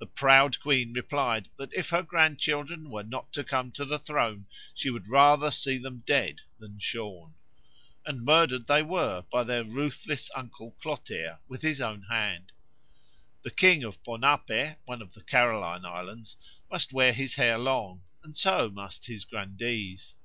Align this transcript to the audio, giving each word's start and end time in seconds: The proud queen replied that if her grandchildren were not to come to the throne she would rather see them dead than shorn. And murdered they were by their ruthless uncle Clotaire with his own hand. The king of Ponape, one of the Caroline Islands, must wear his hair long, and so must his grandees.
The 0.00 0.06
proud 0.06 0.58
queen 0.58 0.92
replied 0.94 1.48
that 1.56 1.72
if 1.72 1.90
her 1.90 2.02
grandchildren 2.02 2.90
were 2.90 3.04
not 3.04 3.32
to 3.34 3.44
come 3.44 3.70
to 3.70 3.84
the 3.84 4.00
throne 4.00 4.46
she 4.74 4.90
would 4.90 5.06
rather 5.06 5.52
see 5.52 5.78
them 5.78 6.00
dead 6.04 6.40
than 6.58 6.80
shorn. 6.80 7.34
And 8.04 8.24
murdered 8.24 8.66
they 8.66 8.82
were 8.82 9.22
by 9.30 9.44
their 9.44 9.62
ruthless 9.62 10.28
uncle 10.34 10.72
Clotaire 10.82 11.38
with 11.46 11.62
his 11.62 11.80
own 11.80 12.02
hand. 12.08 12.50
The 13.42 13.52
king 13.52 13.84
of 13.84 14.02
Ponape, 14.02 14.78
one 14.86 15.00
of 15.00 15.14
the 15.14 15.22
Caroline 15.22 15.84
Islands, 15.84 16.36
must 16.68 16.92
wear 16.92 17.12
his 17.12 17.36
hair 17.36 17.56
long, 17.56 18.02
and 18.24 18.36
so 18.36 18.70
must 18.70 19.06
his 19.06 19.24
grandees. 19.24 20.16